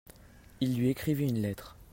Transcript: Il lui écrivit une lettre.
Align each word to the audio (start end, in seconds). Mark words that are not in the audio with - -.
Il 0.61 0.77
lui 0.79 0.89
écrivit 0.89 1.27
une 1.29 1.43
lettre. 1.43 1.77